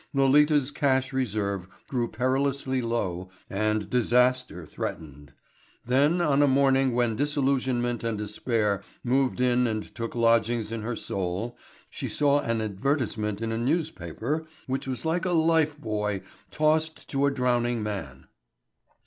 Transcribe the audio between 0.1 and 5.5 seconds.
Lolita's cash reserve grew perilously low and disaster threatened.